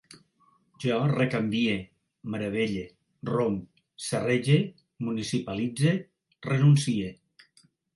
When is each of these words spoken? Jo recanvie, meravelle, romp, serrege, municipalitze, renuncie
Jo 0.85 0.95
recanvie, 1.11 1.75
meravelle, 2.37 2.87
romp, 3.35 3.63
serrege, 4.09 4.59
municipalitze, 5.11 5.97
renuncie 6.53 7.19